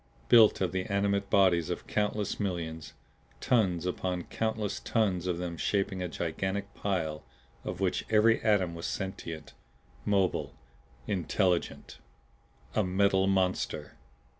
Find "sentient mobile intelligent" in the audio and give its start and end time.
8.87-11.99